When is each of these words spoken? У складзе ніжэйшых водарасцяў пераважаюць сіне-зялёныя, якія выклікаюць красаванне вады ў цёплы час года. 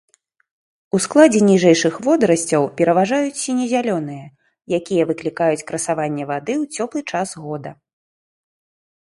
У 0.97 0.99
складзе 1.05 1.41
ніжэйшых 1.49 1.99
водарасцяў 2.07 2.65
пераважаюць 2.79 3.35
сіне-зялёныя, 3.43 4.25
якія 4.79 5.03
выклікаюць 5.11 5.65
красаванне 5.69 6.23
вады 6.33 6.53
ў 6.63 6.81
цёплы 6.81 6.99
час 7.15 7.29
года. 7.45 7.71